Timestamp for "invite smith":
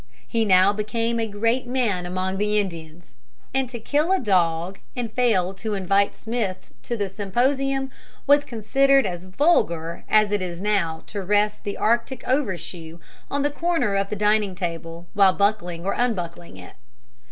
5.75-6.71